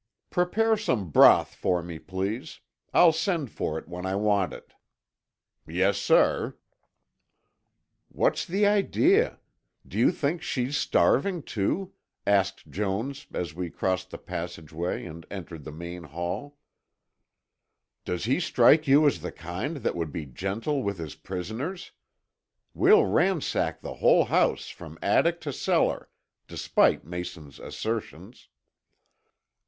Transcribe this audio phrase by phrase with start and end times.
[0.31, 2.59] "Prepare some broth for me, please.
[2.91, 4.73] I'll send for it when I want it."
[5.67, 6.57] "Yes, sir."
[8.09, 9.39] "What's the idea?
[9.87, 11.93] Do you think she's starving, too?"
[12.25, 16.57] asked Jones, as we crossed the passageway and entered the main hall.
[18.03, 21.91] "Does he strike you as the kind that would be gentle with his prisoners?
[22.73, 26.09] We'll ransack the whole house from attic to cellar,
[26.47, 28.49] despite Mason's assertions."